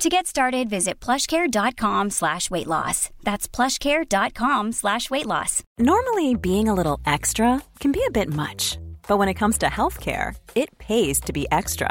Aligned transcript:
To 0.00 0.08
get 0.08 0.26
started, 0.26 0.70
visit 0.70 0.98
plushcare.com 0.98 2.08
slash 2.08 2.50
weight 2.50 2.66
loss. 2.66 3.10
That's 3.22 3.46
plushcare.com 3.46 4.72
slash 4.72 5.10
weight 5.10 5.26
loss. 5.26 5.62
Normally, 5.78 6.34
being 6.34 6.68
a 6.68 6.74
little 6.74 7.00
extra 7.04 7.62
can 7.80 7.92
be 7.92 8.02
a 8.06 8.10
bit 8.10 8.32
much, 8.32 8.78
but 9.08 9.18
when 9.18 9.28
it 9.28 9.34
comes 9.34 9.58
to 9.58 9.66
healthcare, 9.66 10.34
it 10.54 10.70
pays 10.78 11.20
to 11.20 11.34
be 11.34 11.46
extra. 11.52 11.90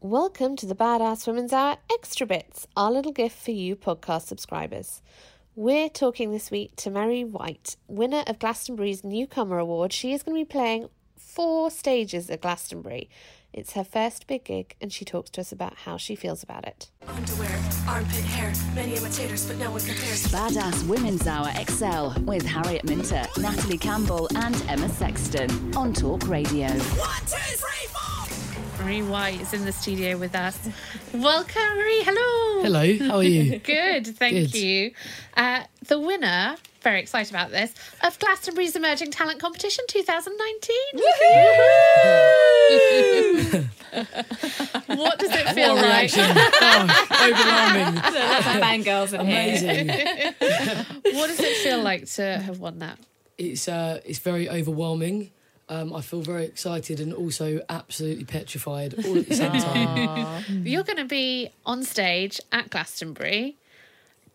Welcome 0.00 0.54
to 0.58 0.66
the 0.66 0.76
Badass 0.76 1.26
Women's 1.26 1.52
Hour 1.52 1.76
Extra 1.92 2.24
Bits, 2.24 2.68
our 2.76 2.92
little 2.92 3.10
gift 3.10 3.36
for 3.36 3.50
you 3.50 3.74
podcast 3.74 4.26
subscribers. 4.26 5.02
We're 5.56 5.88
talking 5.88 6.30
this 6.30 6.52
week 6.52 6.76
to 6.76 6.90
Marie 6.90 7.24
White, 7.24 7.74
winner 7.88 8.22
of 8.28 8.38
Glastonbury's 8.38 9.02
Newcomer 9.02 9.58
Award. 9.58 9.92
She 9.92 10.12
is 10.12 10.22
going 10.22 10.36
to 10.36 10.40
be 10.40 10.48
playing 10.48 10.88
four 11.16 11.68
stages 11.72 12.30
at 12.30 12.42
Glastonbury. 12.42 13.10
It's 13.52 13.72
her 13.72 13.82
first 13.82 14.28
big 14.28 14.44
gig, 14.44 14.76
and 14.80 14.92
she 14.92 15.04
talks 15.04 15.30
to 15.30 15.40
us 15.40 15.50
about 15.50 15.74
how 15.78 15.96
she 15.96 16.14
feels 16.14 16.44
about 16.44 16.64
it. 16.64 16.92
Underwear, 17.08 17.58
armpit 17.88 18.24
hair, 18.24 18.52
many 18.76 18.94
imitators, 18.94 19.46
but 19.46 19.58
no 19.58 19.72
one 19.72 19.80
compares. 19.80 20.28
Badass 20.28 20.86
Women's 20.86 21.26
Hour 21.26 21.50
XL 21.64 22.20
with 22.20 22.46
Harriet 22.46 22.84
Minter, 22.84 23.24
Natalie 23.36 23.78
Campbell, 23.78 24.28
and 24.36 24.54
Emma 24.68 24.88
Sexton 24.90 25.74
on 25.74 25.92
Talk 25.92 26.28
Radio. 26.28 26.68
One, 26.68 27.20
two, 27.22 27.36
three, 27.36 27.56
four. 27.56 27.67
Marie 28.80 29.02
White 29.02 29.40
is 29.40 29.52
in 29.52 29.64
the 29.64 29.72
studio 29.72 30.16
with 30.16 30.34
us. 30.34 30.56
Welcome, 31.12 31.62
Marie. 31.76 32.02
Hello. 32.04 32.62
Hello, 32.62 32.98
how 33.08 33.16
are 33.16 33.22
you? 33.22 33.58
Good, 33.64 34.06
thank 34.06 34.34
Good. 34.34 34.54
you. 34.54 34.92
Uh, 35.36 35.64
the 35.86 35.98
winner, 35.98 36.56
very 36.82 37.00
excited 37.00 37.30
about 37.32 37.50
this, 37.50 37.74
of 38.02 38.18
Glastonbury's 38.18 38.76
Emerging 38.76 39.10
Talent 39.10 39.40
Competition 39.40 39.84
2019. 39.88 40.76
what 44.98 45.18
does 45.18 45.30
it 45.34 45.48
feel 45.54 45.74
What 45.74 45.84
a 45.84 45.88
like? 45.88 46.10
Oh, 46.14 47.18
overwhelming. 47.22 47.94
Lots 47.96 48.46
of 48.46 48.62
fangirls 48.62 49.12
in 49.18 49.26
here. 49.26 49.38
Amazing. 49.38 49.88
What 51.16 51.26
does 51.28 51.40
it 51.40 51.56
feel 51.58 51.82
like 51.82 52.06
to 52.12 52.38
have 52.38 52.58
won 52.60 52.78
that? 52.78 52.98
It's 53.36 53.68
uh, 53.68 54.00
it's 54.04 54.18
very 54.18 54.48
overwhelming. 54.48 55.30
Um, 55.70 55.92
I 55.92 56.00
feel 56.00 56.22
very 56.22 56.44
excited 56.44 56.98
and 57.00 57.12
also 57.12 57.60
absolutely 57.68 58.24
petrified 58.24 58.94
all 59.04 59.18
at 59.18 59.28
the 59.28 59.34
same 59.34 59.52
time. 59.52 60.42
You're 60.66 60.82
going 60.84 60.96
to 60.98 61.04
be 61.04 61.50
on 61.66 61.84
stage 61.84 62.40
at 62.52 62.70
Glastonbury. 62.70 63.56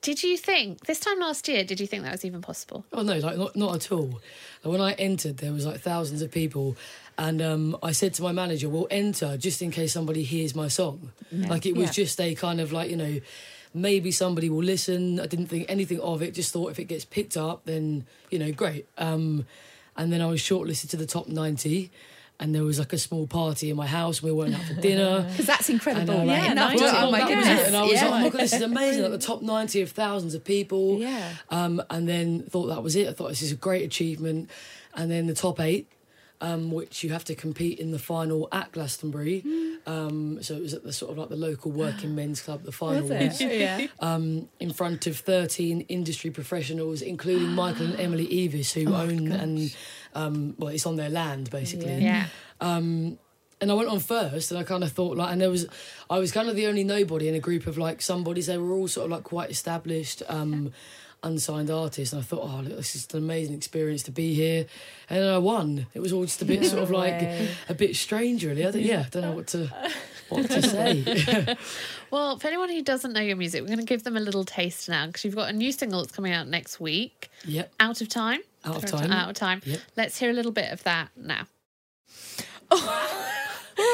Did 0.02 0.22
you 0.22 0.38
think 0.38 0.86
this 0.86 1.00
time 1.00 1.19
last 1.19 1.47
year? 1.47 1.63
Did 1.63 1.80
you 1.80 1.88
think 1.88 2.03
that 2.03 2.12
was 2.12 2.25
even 2.25 2.41
possible? 2.41 2.85
Oh 2.91 3.03
no, 3.03 3.18
like 3.19 3.38
not 3.38 3.56
not 3.56 3.74
at 3.75 3.91
all. 3.91 4.19
Like, 4.63 4.72
when 4.72 4.81
I 4.81 4.91
entered, 4.94 5.38
there 5.38 5.53
was 5.53 5.66
like 5.66 5.80
thousands 5.80 6.22
of 6.22 6.30
people, 6.30 6.75
and 7.18 7.41
um, 7.41 7.78
I 7.81 7.94
said 7.94 8.13
to 8.16 8.22
my 8.22 8.34
manager, 8.34 8.68
"We'll 8.68 8.88
enter 8.91 9.38
just 9.38 9.62
in 9.62 9.72
case 9.72 9.94
somebody 9.94 10.24
hears 10.24 10.56
my 10.56 10.68
song." 10.68 11.13
Like 11.31 11.66
it 11.66 11.75
was 11.78 11.85
Yeah. 11.88 12.03
just 12.03 12.19
a 12.19 12.35
kind 12.35 12.59
of 12.59 12.72
like 12.74 12.90
you 12.91 12.97
know. 12.97 13.19
Maybe 13.75 14.12
somebody 14.12 14.52
will 14.52 14.62
listen. 14.62 15.19
I 15.19 15.25
didn't 15.25 15.47
think 15.47 15.66
anything 15.68 16.00
of 16.00 16.22
it. 16.22 16.35
Just 16.35 16.53
thought 16.53 16.69
if 16.69 16.78
it 16.78 16.84
gets 16.84 17.06
picked 17.06 17.35
up, 17.35 17.66
then 17.66 18.06
you 18.29 18.38
know, 18.38 18.52
great. 18.52 18.85
Um, 19.00 19.47
and 19.96 20.12
then 20.12 20.22
I 20.22 20.28
was 20.28 20.42
shortlisted 20.42 20.90
to 20.90 20.98
the 20.98 21.06
top 21.06 21.28
ninety, 21.28 21.92
and 22.40 22.54
there 22.54 22.64
was 22.64 22.80
like 22.80 22.94
a 22.94 22.98
small 22.98 23.28
party 23.28 23.70
in 23.70 23.76
my 23.76 23.88
house. 23.88 24.22
We 24.22 24.31
went 24.31 24.56
out 24.56 24.64
for 24.64 24.74
dinner. 24.76 25.26
Because 25.30 25.46
that's 25.46 25.70
incredible. 25.70 26.14
And, 26.14 26.59
uh, 26.59 26.72
yeah, 26.76 27.04
oh 27.04 27.12
my 27.12 27.20
that 27.20 27.38
was 27.38 27.48
it. 27.48 27.68
And 27.68 27.76
I 27.76 27.81
was 27.84 27.94
yeah. 27.94 28.08
like, 28.08 28.12
oh 28.12 28.24
my 28.24 28.30
god, 28.30 28.42
this 28.42 28.53
is 28.53 28.62
amazing! 28.62 29.03
Like 29.03 29.12
the 29.12 29.18
top 29.18 29.42
ninety 29.42 29.82
of 29.82 29.92
thousands 29.92 30.34
of 30.36 30.44
people. 30.44 31.00
Yeah. 31.00 31.34
Um, 31.50 31.82
and 31.90 32.08
then 32.08 32.44
thought 32.44 32.68
that 32.68 32.84
was 32.84 32.96
it. 32.96 33.08
I 33.08 33.14
thought 33.14 33.30
this 33.30 33.42
is 33.42 33.52
a 33.52 33.56
great 33.56 33.84
achievement. 33.84 34.50
And 34.96 35.09
then 35.09 35.26
the 35.26 35.34
top 35.34 35.59
eight, 35.59 35.88
um, 36.42 36.72
which 36.72 37.03
you 37.03 37.12
have 37.12 37.24
to 37.26 37.36
compete 37.36 37.80
in 37.80 37.92
the 37.92 38.00
final 38.00 38.48
at 38.52 38.72
Glastonbury. 38.72 39.40
Hmm. 39.42 39.72
Um, 39.86 40.42
so 40.42 40.56
it 40.56 40.62
was 40.62 40.74
at 40.74 40.84
the 40.84 40.94
sort 40.94 41.12
of 41.12 41.18
like 41.18 41.30
the 41.30 41.36
local 41.36 41.72
working 41.72 42.16
men's 42.16 42.42
club. 42.42 42.64
The 42.64 42.72
final 42.72 43.08
was, 43.08 43.42
yeah. 43.42 43.88
um, 44.00 44.48
in 44.60 44.72
front 44.72 45.08
of 45.08 45.18
13 45.18 45.82
industry 45.82 46.32
professionals, 46.32 47.02
including 47.02 47.50
Michael 47.56 47.88
and 47.88 48.00
Emily 48.00 48.28
Eavis, 48.28 48.74
who 48.74 48.94
own 48.94 49.32
and 49.32 49.76
um, 50.16 50.56
well, 50.58 50.70
it's 50.70 50.86
on 50.86 50.96
their 50.96 51.10
land 51.10 51.50
basically. 51.50 51.96
Yeah. 51.96 52.28
Um, 52.62 53.18
and 53.64 53.72
I 53.72 53.76
went 53.76 53.88
on 53.88 54.00
first, 54.00 54.52
and 54.52 54.60
I 54.60 54.64
kind 54.64 54.84
of 54.84 54.92
thought 54.92 55.16
like, 55.16 55.32
and 55.32 55.40
there 55.40 55.50
was, 55.50 55.68
I 56.10 56.20
was 56.20 56.34
kind 56.34 56.50
of 56.50 56.56
the 56.58 56.68
only 56.68 56.84
nobody 56.84 57.30
in 57.30 57.36
a 57.36 57.40
group 57.40 57.66
of 57.66 57.78
like 57.78 58.02
somebodies. 58.02 58.48
They 58.48 58.58
were 58.58 58.74
all 58.74 58.90
sort 58.90 59.06
of 59.06 59.12
like 59.12 59.24
quite 59.24 59.50
established, 59.50 60.22
um, 60.28 60.74
unsigned 61.23 61.69
artist. 61.72 62.13
and 62.13 62.22
I 62.22 62.23
thought, 62.25 62.41
oh, 62.44 62.61
look, 62.61 62.78
this 62.78 62.95
is 62.95 63.07
an 63.13 63.17
amazing 63.19 63.56
experience 63.56 64.03
to 64.03 64.11
be 64.11 64.34
here. 64.34 64.66
And 65.09 65.23
then 65.23 65.34
I 65.34 65.38
won. 65.38 65.88
It 65.94 66.00
was 66.00 66.13
all 66.13 66.23
just 66.23 66.41
a 66.41 66.45
bit 66.45 66.66
sort 66.66 66.84
of 66.84 66.91
like 66.91 67.22
a 67.69 67.73
bit 67.73 67.95
strange, 67.95 68.45
really. 68.45 68.66
I 68.66 68.72
don't, 68.72 68.81
yeah, 68.81 69.03
I 69.06 69.09
don't 69.09 69.22
know 69.23 69.31
what 69.34 69.47
to 69.47 69.72
what 70.29 70.50
to 70.50 70.61
say. 70.61 71.57
Well, 72.11 72.38
for 72.38 72.47
anyone 72.47 72.69
who 72.69 72.84
doesn't 72.84 73.11
know 73.13 73.22
your 73.22 73.35
music, 73.35 73.61
we're 73.61 73.69
going 73.69 73.79
to 73.79 73.85
give 73.85 74.03
them 74.03 74.16
a 74.16 74.19
little 74.19 74.44
taste 74.45 74.88
now 74.88 75.07
because 75.07 75.25
you've 75.25 75.35
got 75.35 75.50
a 75.50 75.53
new 75.53 75.72
single 75.72 76.00
that's 76.01 76.11
coming 76.16 76.31
out 76.31 76.47
next 76.47 76.79
week. 76.79 77.31
yep. 77.44 77.73
Out 77.79 78.01
of 78.01 78.07
time. 78.07 78.41
Out 78.63 78.84
of 78.84 78.85
Time. 78.91 79.11
Out 79.11 79.29
of 79.31 79.35
time. 79.35 79.63
Yep. 79.66 79.79
Let's 79.97 80.19
hear 80.19 80.29
a 80.29 80.34
little 80.34 80.51
bit 80.51 80.72
of 80.72 80.84
that 80.84 81.09
now. 81.17 81.47
We're 82.69 82.78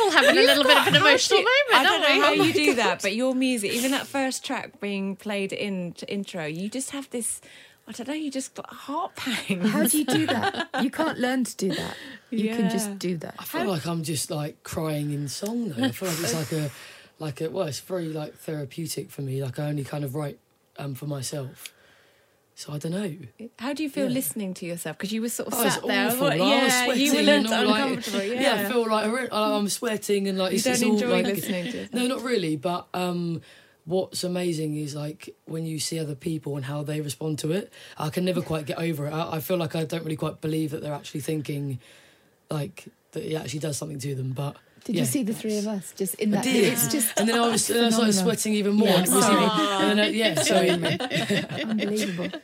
all 0.04 0.12
having 0.12 0.38
a 0.38 0.42
little 0.42 0.64
bit 0.64 0.78
of 0.78 0.88
an 0.88 0.96
emotional 0.96 1.40
moment, 1.40 1.74
I 1.74 1.84
don't 1.84 2.02
know 2.02 2.16
we? 2.16 2.20
how 2.22 2.30
Oh 2.30 2.46
you 2.46 2.54
do 2.54 2.66
God. 2.68 2.78
that, 2.78 3.02
but 3.04 3.16
your 3.16 3.36
music, 3.36 3.72
even 3.74 3.92
that 3.92 4.08
first 4.08 4.44
track 4.46 4.80
being 4.80 5.16
played 5.16 5.52
in 5.54 5.94
to 5.94 6.12
intro, 6.12 6.46
you 6.46 6.70
just 6.70 6.92
have 6.92 7.10
this. 7.10 7.42
I 7.88 7.92
don't 7.92 8.08
know. 8.08 8.14
You 8.14 8.30
just 8.30 8.54
got 8.54 8.72
heart 8.72 9.16
pang. 9.16 9.62
How 9.62 9.84
do 9.84 9.98
you 9.98 10.06
do 10.06 10.28
that? 10.28 10.70
You 10.84 10.92
can't 10.92 11.18
learn 11.18 11.44
to 11.44 11.56
do 11.58 11.70
that. 11.70 11.96
You 12.30 12.50
can 12.56 12.70
just 12.70 13.00
do 13.00 13.18
that. 13.18 13.34
I 13.40 13.44
feel 13.44 13.66
like 13.66 13.88
I'm 13.88 14.04
just 14.04 14.30
like 14.30 14.62
crying 14.64 15.12
in 15.12 15.28
song 15.28 15.70
though. 15.70 15.86
I 15.86 15.92
feel 15.92 16.08
like 16.10 16.20
it's 16.20 16.34
like 16.36 16.52
a 16.52 16.70
like 17.18 17.42
a 17.42 17.50
well, 17.50 17.66
it's 17.68 17.80
very 17.80 18.10
like 18.10 18.36
therapeutic 18.36 19.10
for 19.10 19.24
me. 19.24 19.44
Like 19.44 19.58
I 19.58 19.70
only 19.70 19.84
kind 19.84 20.04
of 20.04 20.14
write 20.14 20.38
um 20.78 20.94
for 20.94 21.08
myself. 21.08 21.74
So 22.60 22.74
I 22.74 22.78
don't 22.78 22.92
know. 22.92 23.16
How 23.58 23.72
do 23.72 23.84
you 23.84 23.90
feel 23.90 24.08
Yeah. 24.08 24.16
listening 24.16 24.54
to 24.56 24.66
yourself? 24.66 24.98
Because 24.98 25.14
you 25.14 25.22
were 25.22 25.30
sort 25.30 25.48
of 25.48 25.54
Oh, 25.54 25.64
sat 25.70 25.82
there. 25.88 26.08
awful. 26.08 26.28
Like, 26.28 26.42
I 26.42 26.44
was 26.66 26.74
yeah, 26.74 26.84
sweating 26.84 27.06
you 27.06 27.16
were 27.16 27.22
left 27.22 27.54
all, 27.54 27.66
like- 27.68 27.82
uncomfortable. 27.84 28.24
yeah. 28.34 28.42
Yeah, 28.42 28.68
I 28.68 28.70
feel 28.70 28.90
like 28.90 29.30
I'm 29.32 29.70
sweating 29.70 30.28
and 30.28 30.38
like 30.38 30.52
you 30.52 30.56
it's, 30.58 30.66
don't 30.66 30.74
it's 30.96 31.04
all, 31.04 31.10
like, 31.10 31.26
listening 31.26 31.72
to. 31.72 31.88
No, 31.94 32.08
not 32.08 32.22
really. 32.22 32.58
But 32.58 32.88
um, 32.94 33.42
what's 33.86 34.26
amazing 34.26 34.76
is 34.76 34.94
like 34.94 35.34
when 35.46 35.66
you 35.66 35.80
see 35.80 36.00
other 36.00 36.16
people 36.16 36.58
and 36.58 36.66
how 36.66 36.84
they 36.84 37.00
respond 37.00 37.40
to 37.40 37.54
it. 37.54 37.72
I 37.98 38.10
can 38.10 38.26
never 38.26 38.42
quite 38.42 38.66
get 38.66 38.78
over 38.78 39.08
it. 39.08 39.14
I, 39.14 39.38
I 39.38 39.40
feel 39.40 39.56
like 39.56 39.78
I 39.78 39.86
don't 39.86 40.04
really 40.04 40.18
quite 40.18 40.42
believe 40.42 40.72
that 40.72 40.82
they're 40.82 40.92
actually 40.94 41.22
thinking 41.22 41.80
like 42.52 42.90
that 43.14 43.24
it 43.24 43.36
actually 43.36 43.60
does 43.60 43.78
something 43.78 44.00
to 44.00 44.16
them. 44.16 44.34
But 44.34 44.58
Did 44.84 44.96
yeah. 44.96 45.02
you 45.02 45.06
see 45.06 45.24
the 45.24 45.34
three 45.34 45.58
of 45.58 45.68
us 45.68 45.94
just 45.96 46.16
in 46.16 46.34
I 46.34 46.38
that? 46.38 46.44
did. 46.44 46.74
It's 46.74 46.88
just 46.88 47.20
and 47.20 47.28
then 47.28 47.40
I 47.40 47.50
was, 47.50 47.70
and 47.70 47.86
I 47.86 47.90
started 47.90 48.14
sweating 48.14 48.54
even 48.54 48.76
more. 48.76 48.88
Yeah, 48.88 48.96
and 48.98 49.08
it 49.08 49.14
was 49.14 49.26
sorry. 49.26 49.46
even, 49.46 49.90
and 49.90 50.00
then, 50.00 50.14
yeah, 50.14 50.36
so 50.42 50.56
unbelievable. 51.70 52.40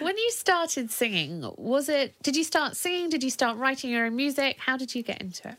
When 0.00 0.18
you 0.18 0.30
started 0.30 0.90
singing, 0.90 1.50
was 1.56 1.88
it? 1.88 2.14
Did 2.22 2.36
you 2.36 2.44
start 2.44 2.76
singing? 2.76 3.10
Did 3.10 3.22
you 3.22 3.30
start 3.30 3.56
writing 3.58 3.90
your 3.90 4.06
own 4.06 4.16
music? 4.16 4.56
How 4.58 4.76
did 4.76 4.94
you 4.94 5.02
get 5.02 5.20
into 5.20 5.48
it? 5.48 5.56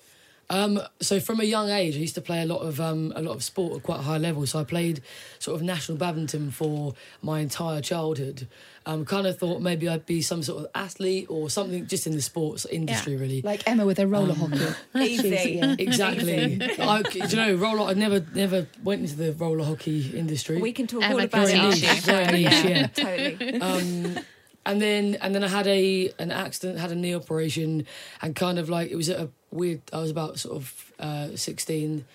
Um, 0.50 0.80
so 1.02 1.20
from 1.20 1.40
a 1.40 1.44
young 1.44 1.70
age, 1.70 1.96
I 1.96 2.00
used 2.00 2.16
to 2.16 2.22
play 2.22 2.42
a 2.42 2.46
lot 2.46 2.60
of 2.60 2.80
um, 2.80 3.12
a 3.16 3.22
lot 3.22 3.36
of 3.36 3.44
sport 3.44 3.78
at 3.78 3.84
quite 3.84 4.00
a 4.00 4.04
high 4.04 4.18
level. 4.18 4.46
So 4.46 4.60
I 4.60 4.64
played 4.64 5.02
sort 5.40 5.56
of 5.56 5.64
national 5.64 5.98
badminton 5.98 6.52
for 6.52 6.94
my 7.22 7.40
entire 7.40 7.82
childhood. 7.82 8.48
Um, 8.88 9.04
kind 9.04 9.26
of 9.26 9.40
thought 9.40 9.62
maybe 9.62 9.90
I'd 9.90 10.06
be 10.06 10.22
some 10.22 10.44
sort 10.44 10.64
of 10.64 10.70
athlete 10.76 11.26
or 11.30 11.50
something 11.50 11.88
just 11.88 12.06
in 12.06 12.14
the 12.14 12.22
sports 12.22 12.66
industry, 12.66 13.16
really. 13.16 13.42
Like 13.42 13.64
Emma 13.68 13.84
with 13.84 13.98
her 13.98 14.06
roller 14.06 14.36
hockey. 14.36 14.68
Easy. 14.96 15.60
yeah. 15.60 15.76
Exactly. 15.80 16.62
I, 16.80 17.02
do 17.02 17.20
you 17.20 17.36
know 17.36 17.56
roller? 17.56 17.90
I 17.90 17.94
never 17.94 18.24
never 18.36 18.68
went 18.84 19.02
into 19.02 19.16
the 19.16 19.34
roller 19.34 19.64
hockey 19.64 20.12
industry. 20.16 20.62
We 20.62 20.74
can 20.74 20.86
talk 20.86 21.04
Emma 21.04 21.16
all 21.16 21.22
about 21.22 21.48
can 21.48 21.70
it. 21.70 21.74
teach 21.74 21.84
after. 21.86 22.12
you. 22.12 22.18
Very 22.18 22.44
niche, 22.44 22.64
yeah. 22.64 22.88
totally. 23.40 23.62
um, 23.62 24.20
and 24.68 24.82
then 24.82 25.16
and 25.22 25.34
then 25.34 25.44
I 25.44 25.48
had 25.48 25.68
a 25.68 26.12
an 26.20 26.32
accident, 26.32 26.80
had 26.80 26.92
a 26.92 26.96
knee 26.96 27.16
operation, 27.16 27.86
and 28.22 28.36
kind 28.36 28.60
of 28.60 28.70
like 28.70 28.92
it 28.92 28.96
was 28.96 29.10
at 29.10 29.20
a 29.20 29.30
weird. 29.56 29.82
I 29.92 30.00
was 30.00 30.12
about 30.12 30.40
sort 30.40 30.58
of 30.58 30.94
uh, 31.00 31.36
sixteen, 31.36 32.06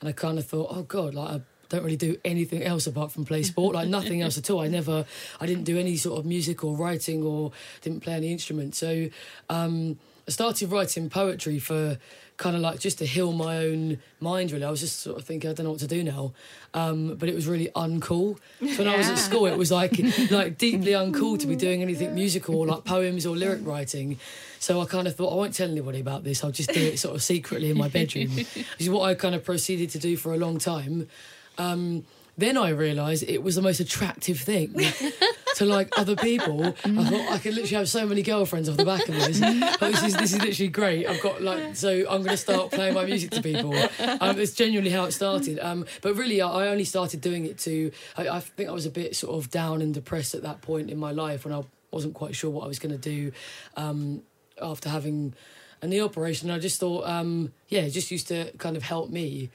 and 0.00 0.08
I 0.08 0.12
kind 0.12 0.38
of 0.38 0.46
thought, 0.46 0.68
oh 0.70 0.82
god, 0.82 1.14
like 1.14 1.30
I 1.30 1.40
don't 1.68 1.84
really 1.84 1.96
do 1.96 2.16
anything 2.24 2.62
else 2.62 2.86
apart 2.86 3.12
from 3.12 3.24
play 3.24 3.42
sport, 3.42 3.74
like 3.74 3.88
nothing 3.88 4.20
else 4.20 4.36
at 4.36 4.50
all. 4.50 4.60
I 4.60 4.68
never, 4.68 5.06
I 5.40 5.46
didn't 5.46 5.64
do 5.64 5.78
any 5.78 5.96
sort 5.96 6.18
of 6.18 6.26
music 6.26 6.62
or 6.64 6.76
writing 6.76 7.22
or 7.24 7.52
didn't 7.80 8.00
play 8.00 8.12
any 8.12 8.30
instrument. 8.30 8.74
So 8.74 9.08
um, 9.48 9.98
I 10.26 10.30
started 10.30 10.70
writing 10.70 11.10
poetry 11.10 11.58
for 11.58 11.98
kind 12.36 12.56
of 12.56 12.62
like 12.62 12.78
just 12.80 12.98
to 12.98 13.06
heal 13.06 13.32
my 13.32 13.58
own 13.58 13.98
mind. 14.20 14.52
Really, 14.52 14.64
I 14.64 14.70
was 14.70 14.80
just 14.80 15.00
sort 15.00 15.18
of 15.18 15.24
thinking 15.24 15.50
I 15.50 15.52
don't 15.52 15.64
know 15.64 15.70
what 15.70 15.80
to 15.80 15.86
do 15.86 16.02
now, 16.04 16.32
um, 16.74 17.16
but 17.16 17.28
it 17.28 17.34
was 17.34 17.46
really 17.46 17.68
uncool. 17.74 18.38
So 18.60 18.78
when 18.78 18.88
I 18.88 18.96
was 18.96 19.08
at 19.08 19.18
school, 19.18 19.46
it 19.46 19.56
was 19.56 19.70
like 19.70 19.92
like 20.30 20.58
deeply 20.58 20.92
uncool 20.92 21.38
to 21.40 21.46
be 21.46 21.56
doing 21.56 21.82
anything 21.82 22.14
musical 22.14 22.56
or 22.56 22.66
like 22.66 22.84
poems 22.84 23.26
or 23.26 23.36
lyric 23.36 23.66
writing. 23.66 24.18
So 24.58 24.80
I 24.80 24.84
kind 24.84 25.08
of 25.08 25.16
thought 25.16 25.32
I 25.32 25.36
won't 25.36 25.54
tell 25.54 25.68
anybody 25.68 26.00
about 26.00 26.22
this. 26.22 26.44
I'll 26.44 26.52
just 26.52 26.72
do 26.72 26.80
it 26.80 26.98
sort 26.98 27.16
of 27.16 27.22
secretly 27.22 27.70
in 27.70 27.76
my 27.76 27.88
bedroom, 27.88 28.36
which 28.36 28.64
is 28.78 28.88
what 28.88 29.02
I 29.02 29.14
kind 29.14 29.34
of 29.34 29.44
proceeded 29.44 29.90
to 29.90 29.98
do 29.98 30.16
for 30.16 30.32
a 30.32 30.36
long 30.36 30.58
time. 30.58 31.08
Um, 31.58 32.04
then 32.38 32.56
I 32.56 32.70
realised 32.70 33.24
it 33.24 33.42
was 33.42 33.56
the 33.56 33.62
most 33.62 33.80
attractive 33.80 34.38
thing 34.38 34.74
to 35.62 35.68
like 35.68 35.96
other 35.96 36.16
people. 36.16 36.64
I 36.64 36.70
thought 36.72 37.32
I 37.32 37.38
could 37.38 37.54
literally 37.54 37.76
have 37.76 37.88
so 37.88 38.06
many 38.06 38.22
girlfriends 38.22 38.68
off 38.68 38.76
the 38.76 38.84
back 38.84 39.08
of 39.08 39.14
this. 39.14 39.38
This 39.38 40.02
is 40.02 40.16
this 40.16 40.32
is 40.32 40.42
literally 40.42 40.68
great. 40.68 41.06
I've 41.06 41.22
got 41.22 41.42
like 41.42 41.76
so 41.76 41.90
I'm 41.90 42.22
going 42.22 42.28
to 42.30 42.36
start 42.36 42.70
playing 42.72 42.94
my 42.94 43.04
music 43.04 43.30
to 43.32 43.42
people. 43.42 43.74
Um, 44.20 44.38
it's 44.38 44.54
genuinely 44.54 44.90
how 44.90 45.04
it 45.04 45.12
started. 45.12 45.58
Um, 45.58 45.86
but 46.00 46.14
really, 46.16 46.40
I, 46.40 46.48
I 46.48 46.68
only 46.68 46.84
started 46.84 47.20
doing 47.20 47.46
it 47.46 47.58
to. 47.60 47.92
I, 48.16 48.28
I 48.28 48.40
think 48.40 48.68
I 48.68 48.72
was 48.72 48.86
a 48.86 48.90
bit 48.90 49.14
sort 49.16 49.36
of 49.36 49.50
down 49.50 49.82
and 49.82 49.94
depressed 49.94 50.34
at 50.34 50.42
that 50.42 50.62
point 50.62 50.90
in 50.90 50.98
my 50.98 51.12
life 51.12 51.44
when 51.44 51.54
I 51.54 51.62
wasn't 51.90 52.14
quite 52.14 52.34
sure 52.34 52.50
what 52.50 52.64
I 52.64 52.68
was 52.68 52.78
going 52.78 52.92
to 52.92 52.98
do 52.98 53.32
um, 53.76 54.22
after 54.60 54.88
having 54.88 55.34
a 55.80 55.86
knee 55.86 56.00
operation. 56.00 56.50
I 56.50 56.58
just 56.58 56.80
thought, 56.80 57.06
um, 57.06 57.52
yeah, 57.68 57.82
it 57.82 57.90
just 57.90 58.10
used 58.10 58.28
to 58.28 58.50
kind 58.58 58.76
of 58.76 58.82
help 58.82 59.10
me. 59.10 59.50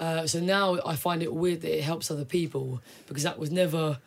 Uh, 0.00 0.26
so 0.26 0.38
now 0.38 0.78
I 0.86 0.94
find 0.94 1.22
it 1.22 1.32
weird 1.32 1.62
that 1.62 1.76
it 1.76 1.82
helps 1.82 2.10
other 2.10 2.24
people 2.24 2.80
because 3.06 3.24
that 3.24 3.38
was 3.38 3.50
never 3.50 3.98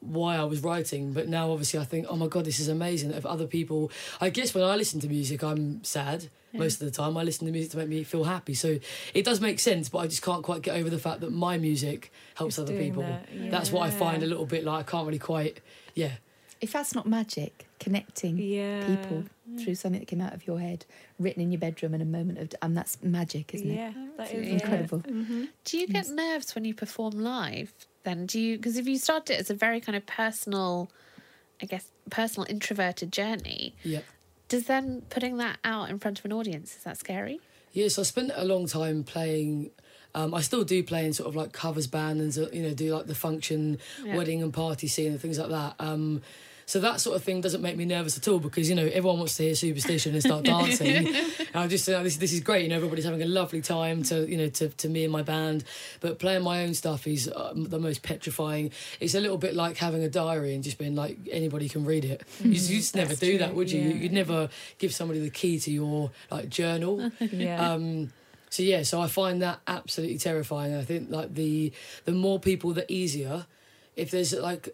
why 0.00 0.36
I 0.36 0.44
was 0.44 0.60
writing. 0.62 1.12
But 1.12 1.28
now, 1.28 1.50
obviously, 1.52 1.78
I 1.80 1.84
think, 1.84 2.06
oh 2.08 2.16
my 2.16 2.26
god, 2.26 2.44
this 2.46 2.58
is 2.58 2.68
amazing. 2.68 3.10
If 3.12 3.24
other 3.26 3.46
people, 3.46 3.90
I 4.20 4.30
guess 4.30 4.54
when 4.54 4.64
I 4.64 4.76
listen 4.76 5.00
to 5.00 5.08
music, 5.08 5.42
I'm 5.44 5.84
sad 5.84 6.28
most 6.52 6.80
of 6.80 6.86
the 6.86 6.90
time. 6.90 7.16
I 7.16 7.22
listen 7.22 7.46
to 7.46 7.52
music 7.52 7.70
to 7.72 7.76
make 7.76 7.88
me 7.88 8.02
feel 8.02 8.24
happy. 8.24 8.54
So 8.54 8.78
it 9.14 9.24
does 9.24 9.40
make 9.40 9.60
sense, 9.60 9.88
but 9.88 9.98
I 9.98 10.06
just 10.06 10.22
can't 10.22 10.42
quite 10.42 10.62
get 10.62 10.76
over 10.76 10.90
the 10.90 10.98
fact 10.98 11.20
that 11.20 11.32
my 11.32 11.58
music 11.58 12.12
helps 12.34 12.58
other 12.58 12.76
people. 12.76 13.02
that, 13.02 13.26
That's 13.50 13.70
what 13.70 13.82
I 13.86 13.90
find 13.90 14.22
a 14.22 14.26
little 14.26 14.46
bit 14.46 14.64
like 14.64 14.88
I 14.88 14.90
can't 14.90 15.06
really 15.06 15.18
quite, 15.18 15.60
yeah. 15.94 16.12
If 16.60 16.72
that's 16.72 16.94
not 16.94 17.06
magic, 17.06 17.66
connecting 17.78 18.36
Yeah. 18.36 18.84
people 18.86 19.24
through 19.58 19.74
something 19.76 20.00
that 20.00 20.06
came 20.06 20.20
out 20.20 20.34
of 20.34 20.46
your 20.46 20.60
head, 20.60 20.84
written 21.18 21.42
in 21.42 21.50
your 21.52 21.58
bedroom 21.58 21.94
in 21.94 22.00
a 22.02 22.04
moment 22.04 22.38
of, 22.38 22.52
and 22.62 22.76
that's 22.76 23.02
magic, 23.02 23.54
isn't 23.54 23.70
Yeah, 23.70 23.88
it? 23.90 24.16
that 24.18 24.30
It's 24.30 24.46
is 24.46 24.48
incredible. 24.60 24.98
Mm-hmm. 24.98 25.44
Do 25.64 25.78
you 25.78 25.86
get 25.86 26.08
nerves 26.10 26.54
when 26.54 26.64
you 26.66 26.74
perform 26.74 27.12
live? 27.12 27.72
Then 28.02 28.26
do 28.26 28.40
you? 28.40 28.56
Because 28.56 28.76
if 28.76 28.86
you 28.86 28.98
start 28.98 29.30
it 29.30 29.38
as 29.40 29.50
a 29.50 29.54
very 29.54 29.80
kind 29.80 29.96
of 29.96 30.06
personal, 30.06 30.90
I 31.62 31.66
guess, 31.66 31.88
personal 32.10 32.46
introverted 32.48 33.12
journey, 33.12 33.74
Yeah. 33.82 34.00
does 34.48 34.64
then 34.64 35.02
putting 35.10 35.36
that 35.38 35.58
out 35.64 35.90
in 35.90 35.98
front 35.98 36.18
of 36.18 36.24
an 36.24 36.32
audience 36.32 36.76
is 36.76 36.84
that 36.84 36.96
scary? 36.98 37.40
Yes, 37.72 37.98
I 37.98 38.02
spent 38.02 38.32
a 38.34 38.44
long 38.44 38.66
time 38.66 39.04
playing. 39.04 39.70
Um, 40.12 40.34
I 40.34 40.40
still 40.40 40.64
do 40.64 40.82
play 40.82 41.04
in 41.06 41.12
sort 41.12 41.28
of 41.28 41.36
like 41.36 41.52
covers 41.52 41.86
band 41.86 42.20
and 42.20 42.34
you 42.52 42.62
know 42.62 42.74
do 42.74 42.92
like 42.94 43.06
the 43.06 43.14
function, 43.14 43.78
Yeah. 44.04 44.16
wedding 44.16 44.42
and 44.42 44.52
party 44.52 44.88
scene 44.88 45.12
and 45.12 45.20
things 45.20 45.38
like 45.38 45.50
that. 45.50 45.74
Um, 45.78 46.22
so 46.70 46.78
that 46.78 47.00
sort 47.00 47.16
of 47.16 47.24
thing 47.24 47.40
doesn't 47.40 47.62
make 47.62 47.76
me 47.76 47.84
nervous 47.84 48.16
at 48.16 48.28
all 48.28 48.38
because 48.38 48.68
you 48.68 48.76
know 48.76 48.86
everyone 48.86 49.18
wants 49.18 49.36
to 49.38 49.42
hear 49.42 49.56
Superstition 49.56 50.14
and 50.14 50.22
start 50.22 50.44
dancing. 50.44 51.08
and 51.08 51.48
I 51.52 51.66
just 51.66 51.88
uh, 51.88 52.00
this 52.04 52.16
this 52.18 52.32
is 52.32 52.38
great. 52.38 52.62
You 52.62 52.68
know 52.68 52.76
everybody's 52.76 53.04
having 53.04 53.22
a 53.22 53.26
lovely 53.26 53.60
time 53.60 54.04
to 54.04 54.24
you 54.30 54.36
know 54.36 54.48
to, 54.50 54.68
to 54.68 54.88
me 54.88 55.02
and 55.02 55.12
my 55.12 55.22
band, 55.22 55.64
but 55.98 56.20
playing 56.20 56.44
my 56.44 56.62
own 56.62 56.74
stuff 56.74 57.08
is 57.08 57.28
um, 57.34 57.64
the 57.64 57.80
most 57.80 58.04
petrifying. 58.04 58.70
It's 59.00 59.16
a 59.16 59.20
little 59.20 59.36
bit 59.36 59.56
like 59.56 59.78
having 59.78 60.04
a 60.04 60.08
diary 60.08 60.54
and 60.54 60.62
just 60.62 60.78
being 60.78 60.94
like 60.94 61.18
anybody 61.32 61.68
can 61.68 61.84
read 61.84 62.04
it. 62.04 62.22
You 62.38 62.54
just, 62.54 62.70
you 62.70 62.76
just 62.76 62.94
never 62.94 63.16
do 63.16 63.38
that, 63.38 63.52
would 63.52 63.72
you? 63.72 63.80
yeah. 63.80 63.94
You'd 63.94 64.12
never 64.12 64.48
give 64.78 64.94
somebody 64.94 65.18
the 65.18 65.30
key 65.30 65.58
to 65.58 65.72
your 65.72 66.12
like 66.30 66.48
journal. 66.48 67.10
Yeah. 67.32 67.72
Um, 67.72 68.12
so 68.48 68.62
yeah, 68.62 68.82
so 68.82 69.00
I 69.00 69.08
find 69.08 69.42
that 69.42 69.60
absolutely 69.66 70.18
terrifying. 70.18 70.74
I 70.74 70.84
think 70.84 71.10
like 71.10 71.34
the 71.34 71.72
the 72.04 72.12
more 72.12 72.38
people, 72.38 72.72
the 72.72 72.90
easier. 72.92 73.46
If 73.96 74.12
there's 74.12 74.32
like 74.32 74.68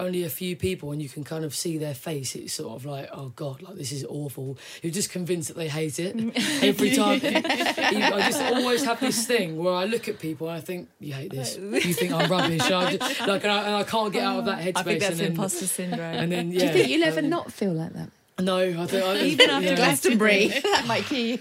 only 0.00 0.24
a 0.24 0.28
few 0.28 0.56
people 0.56 0.92
and 0.92 1.00
you 1.00 1.08
can 1.08 1.24
kind 1.24 1.44
of 1.44 1.54
see 1.54 1.78
their 1.78 1.94
face, 1.94 2.34
it's 2.34 2.54
sort 2.54 2.74
of 2.74 2.84
like, 2.84 3.08
oh 3.12 3.32
god, 3.36 3.62
like 3.62 3.76
this 3.76 3.92
is 3.92 4.04
awful. 4.04 4.58
You're 4.82 4.92
just 4.92 5.10
convinced 5.10 5.48
that 5.48 5.56
they 5.56 5.68
hate 5.68 5.98
it 5.98 6.16
every 6.62 6.90
time. 6.96 7.20
You- 7.22 7.30
I 7.34 8.22
just 8.30 8.42
always 8.42 8.84
have 8.84 9.00
this 9.00 9.26
thing 9.26 9.56
where 9.56 9.74
I 9.74 9.84
look 9.84 10.08
at 10.08 10.18
people 10.18 10.48
and 10.48 10.56
I 10.56 10.60
think 10.60 10.88
you 10.98 11.12
hate 11.12 11.30
this. 11.30 11.56
You 11.56 11.94
think 11.94 12.12
I'm 12.12 12.30
rubbish. 12.30 12.62
I 12.62 12.96
just, 12.96 13.20
like, 13.26 13.44
and 13.44 13.52
I, 13.52 13.62
and 13.64 13.74
I 13.76 13.82
can't 13.84 14.12
get 14.12 14.24
out 14.24 14.40
of 14.40 14.44
that 14.46 14.58
headspace. 14.60 14.76
I 14.76 14.82
think 14.82 15.00
that's 15.00 15.10
and 15.12 15.20
then, 15.20 15.30
imposter 15.32 15.66
syndrome. 15.66 16.00
And 16.00 16.32
then 16.32 16.50
yeah. 16.50 16.58
Do 16.60 16.64
you 16.66 16.72
think 16.72 16.88
you'll 16.88 17.04
ever 17.04 17.20
um, 17.20 17.28
not 17.28 17.52
feel 17.52 17.72
like 17.72 17.92
that? 17.92 18.10
No, 18.40 18.56
I 18.58 18.86
think 18.86 19.04
I, 19.04 19.20
Even 19.20 19.50
after 19.50 19.68
yeah. 19.68 19.76
Glastonbury. 19.76 20.48
that 20.62 20.84
might 20.86 21.04
key. 21.04 21.38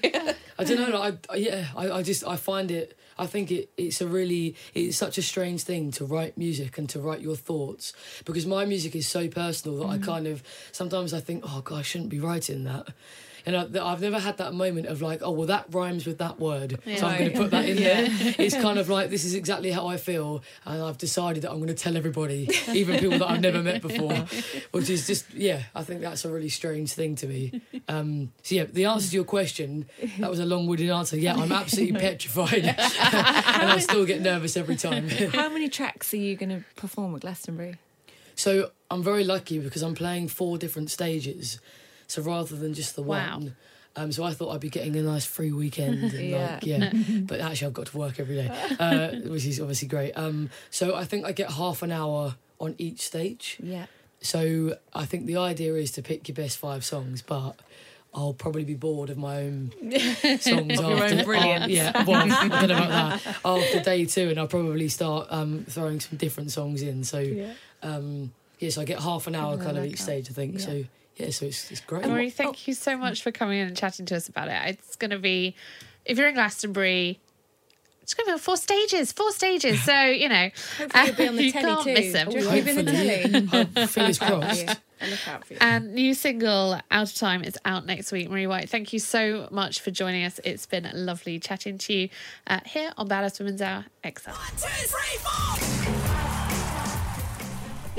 I 0.57 0.63
don't 0.63 0.79
know. 0.89 0.99
Like, 0.99 1.25
I, 1.29 1.35
yeah, 1.35 1.67
I, 1.75 1.91
I 1.91 2.03
just 2.03 2.27
I 2.27 2.35
find 2.35 2.71
it. 2.71 2.97
I 3.19 3.27
think 3.27 3.51
it, 3.51 3.69
it's 3.77 4.01
a 4.01 4.07
really 4.07 4.55
it's 4.73 4.97
such 4.97 5.17
a 5.17 5.21
strange 5.21 5.63
thing 5.63 5.91
to 5.91 6.05
write 6.05 6.37
music 6.37 6.77
and 6.77 6.89
to 6.89 6.99
write 6.99 7.21
your 7.21 7.35
thoughts 7.35 7.93
because 8.25 8.45
my 8.45 8.65
music 8.65 8.95
is 8.95 9.07
so 9.07 9.27
personal 9.27 9.79
that 9.79 9.85
I 9.87 9.97
mm. 9.97 10.03
kind 10.03 10.25
of 10.25 10.41
sometimes 10.71 11.13
I 11.13 11.19
think 11.19 11.43
oh 11.45 11.61
god 11.61 11.79
I 11.79 11.81
shouldn't 11.81 12.09
be 12.09 12.19
writing 12.19 12.63
that. 12.63 12.87
And 13.45 13.55
I, 13.55 13.91
I've 13.91 14.01
never 14.01 14.19
had 14.19 14.37
that 14.37 14.53
moment 14.53 14.87
of 14.87 15.01
like, 15.01 15.21
oh 15.21 15.31
well, 15.31 15.47
that 15.47 15.65
rhymes 15.71 16.05
with 16.05 16.17
that 16.19 16.39
word, 16.39 16.79
so 16.97 17.07
I'm 17.07 17.19
going 17.19 17.31
to 17.31 17.37
put 17.37 17.51
that 17.51 17.65
in 17.65 17.77
there. 17.77 18.07
It's 18.39 18.55
kind 18.55 18.79
of 18.79 18.89
like 18.89 19.09
this 19.09 19.25
is 19.25 19.33
exactly 19.33 19.71
how 19.71 19.87
I 19.87 19.97
feel, 19.97 20.43
and 20.65 20.81
I've 20.81 20.97
decided 20.97 21.43
that 21.43 21.51
I'm 21.51 21.57
going 21.57 21.67
to 21.67 21.73
tell 21.73 21.97
everybody, 21.97 22.49
even 22.73 22.99
people 22.99 23.19
that 23.19 23.29
I've 23.29 23.41
never 23.41 23.61
met 23.61 23.81
before, 23.81 24.13
which 24.71 24.89
is 24.89 25.07
just 25.07 25.33
yeah. 25.33 25.63
I 25.75 25.83
think 25.83 26.01
that's 26.01 26.25
a 26.25 26.31
really 26.31 26.49
strange 26.49 26.93
thing 26.93 27.15
to 27.15 27.27
me. 27.27 27.61
Um, 27.87 28.31
so 28.43 28.55
yeah, 28.55 28.65
the 28.65 28.85
answer 28.85 29.09
to 29.09 29.15
your 29.15 29.23
question, 29.23 29.85
that 30.19 30.29
was 30.29 30.39
a 30.39 30.45
long-winded 30.45 30.89
answer. 30.89 31.17
Yeah, 31.17 31.35
I'm 31.35 31.51
absolutely 31.51 31.99
petrified, 32.07 32.65
and 32.65 33.71
I 33.71 33.79
still 33.79 34.05
get 34.05 34.21
nervous 34.21 34.57
every 34.57 34.75
time. 34.75 35.09
How 35.09 35.49
many 35.49 35.69
tracks 35.69 36.13
are 36.13 36.17
you 36.17 36.35
going 36.35 36.49
to 36.49 36.63
perform 36.75 37.15
at 37.15 37.21
Glastonbury? 37.21 37.75
So 38.35 38.71
I'm 38.89 39.03
very 39.03 39.23
lucky 39.25 39.59
because 39.59 39.81
I'm 39.81 39.95
playing 39.95 40.29
four 40.29 40.57
different 40.57 40.89
stages. 40.89 41.59
So 42.09 42.21
rather 42.21 42.55
than 42.55 42.73
just 42.73 42.95
the 42.95 43.03
Wow. 43.03 43.37
one. 43.39 43.55
Um, 43.95 44.11
so 44.11 44.23
I 44.23 44.33
thought 44.33 44.53
I'd 44.53 44.61
be 44.61 44.69
getting 44.69 44.95
a 44.95 45.01
nice 45.01 45.25
free 45.25 45.51
weekend, 45.51 46.13
and 46.13 46.29
Yeah. 46.29 46.53
like 46.53 46.65
yeah. 46.65 46.91
But 47.21 47.39
actually, 47.41 47.67
I've 47.67 47.73
got 47.73 47.87
to 47.87 47.97
work 47.97 48.19
every 48.19 48.35
day, 48.35 48.49
uh, 48.79 49.09
which 49.29 49.45
is 49.45 49.59
obviously 49.59 49.87
great. 49.87 50.13
Um, 50.13 50.49
so 50.69 50.95
I 50.95 51.05
think 51.05 51.25
I 51.25 51.31
get 51.31 51.51
half 51.51 51.81
an 51.81 51.91
hour 51.91 52.35
on 52.59 52.75
each 52.77 53.01
stage. 53.01 53.57
Yeah. 53.61 53.85
So 54.21 54.75
I 54.93 55.05
think 55.05 55.25
the 55.25 55.37
idea 55.37 55.73
is 55.75 55.91
to 55.93 56.01
pick 56.01 56.27
your 56.27 56.35
best 56.35 56.57
five 56.57 56.83
songs, 56.85 57.21
but 57.21 57.53
I'll 58.13 58.33
probably 58.33 58.63
be 58.65 58.73
bored 58.75 59.09
of 59.09 59.17
my 59.17 59.37
own 59.43 59.71
songs 60.39 60.79
your 60.79 61.03
after. 61.03 61.33
own 61.33 61.63
uh, 61.63 61.67
yeah, 61.67 62.03
well, 62.05 62.21
I 62.21 62.47
don't 62.47 62.69
know 62.69 62.75
about 62.85 63.23
that. 63.23 63.37
After 63.45 63.79
day 63.81 64.05
two, 64.05 64.29
and 64.29 64.39
I'll 64.39 64.47
probably 64.47 64.89
start 64.89 65.27
um, 65.29 65.65
throwing 65.69 65.99
some 65.99 66.17
different 66.17 66.51
songs 66.51 66.81
in. 66.81 67.03
So 67.03 67.19
yeah, 67.19 67.53
um, 67.81 68.33
yeah 68.59 68.69
so 68.71 68.81
I 68.81 68.85
get 68.85 68.99
half 68.99 69.27
an 69.27 69.35
hour 69.35 69.57
kind 69.57 69.77
of 69.77 69.85
each 69.85 70.01
stage, 70.01 70.29
I 70.29 70.33
think. 70.33 70.59
So 70.59 70.83
yeah, 71.19 71.29
so 71.29 71.45
it's 71.45 71.69
it's 71.71 71.81
great. 71.81 72.05
Marie, 72.05 72.29
thank 72.29 72.67
you 72.67 72.73
so 72.73 72.97
much 72.97 73.21
for 73.21 73.31
coming 73.31 73.59
in 73.59 73.67
and 73.67 73.77
chatting 73.77 74.05
to 74.07 74.15
us 74.15 74.27
about 74.29 74.47
it. 74.47 74.79
It's 74.79 74.95
going 74.95 75.11
to 75.11 75.19
be, 75.19 75.55
if 76.05 76.17
you're 76.17 76.27
in 76.29 76.33
Glastonbury, 76.35 77.19
it's 78.01 78.13
going 78.15 78.27
to 78.27 78.33
be 78.33 78.39
four 78.39 78.57
stages, 78.57 79.11
four 79.11 79.31
stages. 79.31 79.83
So, 79.83 80.01
you 80.05 80.29
know, 80.29 80.49
Hopefully 80.79 81.05
you'll 81.05 81.15
be 81.15 81.27
on 81.27 81.35
the 81.35 81.43
you 81.45 81.51
telly 81.51 81.65
can't 81.65 81.83
too. 81.83 81.93
miss 81.93 82.13
them. 82.13 82.31
You 82.31 82.49
reckon 82.49 82.55
you'll 82.55 82.63
be 82.65 82.71
in 82.71 82.85
the 82.85 82.91
telly? 82.91 83.45
Hopefully, 83.45 83.87
fingers 83.87 84.17
crossed. 84.25 84.63
Yeah, 84.63 84.73
I'll 85.01 85.09
look 85.09 85.27
out 85.27 85.45
for 85.45 85.53
you. 85.53 85.59
And 85.61 85.93
new 85.93 86.13
single 86.15 86.79
Out 86.89 87.09
of 87.09 87.15
Time 87.15 87.43
is 87.43 87.55
out 87.65 87.85
next 87.85 88.11
week. 88.11 88.29
Marie 88.31 88.47
White, 88.47 88.67
thank 88.69 88.93
you 88.93 88.99
so 88.99 89.47
much 89.51 89.81
for 89.81 89.91
joining 89.91 90.23
us. 90.25 90.39
It's 90.43 90.65
been 90.65 90.89
lovely 90.93 91.39
chatting 91.39 91.77
to 91.77 91.93
you 91.93 92.09
uh, 92.47 92.61
here 92.65 92.91
on 92.97 93.07
Badass 93.07 93.37
Women's 93.39 93.61
Hour 93.61 93.85
XL. 94.03 94.31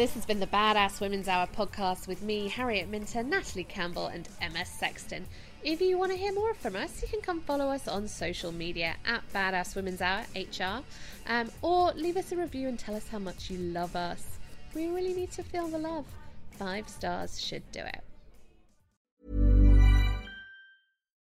This 0.01 0.15
has 0.15 0.25
been 0.25 0.41
the 0.41 0.47
Badass 0.47 0.99
Women's 0.99 1.29
Hour 1.29 1.47
podcast 1.47 2.09
with 2.09 2.23
me, 2.23 2.49
Harriet 2.49 2.89
Minter, 2.89 3.23
Natalie 3.23 3.65
Campbell, 3.65 4.07
and 4.07 4.27
Emma 4.41 4.65
Sexton. 4.65 5.27
If 5.63 5.83
you 5.83 5.99
want 5.99 6.11
to 6.11 6.17
hear 6.17 6.33
more 6.33 6.55
from 6.55 6.75
us, 6.75 7.03
you 7.03 7.09
can 7.09 7.21
come 7.21 7.43
follow 7.43 7.67
us 7.67 7.87
on 7.87 8.09
social 8.09 8.51
media 8.51 8.97
at 9.05 9.31
Badass 9.35 9.77
Women's 9.77 10.01
Hour 10.01 10.25
HR, 10.35 10.83
um, 11.31 11.51
or 11.61 11.93
leave 11.93 12.17
us 12.17 12.33
a 12.33 12.37
review 12.39 12.67
and 12.67 12.79
tell 12.79 12.95
us 12.97 13.09
how 13.09 13.19
much 13.19 13.51
you 13.51 13.59
love 13.59 13.95
us. 13.95 14.39
We 14.75 14.87
really 14.87 15.13
need 15.13 15.33
to 15.33 15.43
feel 15.43 15.69
the 15.69 15.77
love. 15.77 16.07
Five 16.53 16.89
stars 16.89 17.39
should 17.39 17.71
do 17.71 17.81
it. 17.81 18.03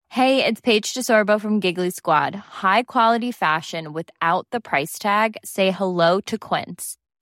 Hey, 0.10 0.44
it's 0.44 0.62
Paige 0.62 0.92
DeSorbo 0.92 1.40
from 1.40 1.60
Giggly 1.60 1.92
Squad. 1.92 2.34
High 2.34 2.82
quality 2.82 3.32
fashion 3.32 3.94
without 3.94 4.48
the 4.50 4.60
price 4.60 4.98
tag. 4.98 5.38
Say 5.44 5.70
hello 5.70 6.20
to 6.22 6.40
Quince. 6.40 6.98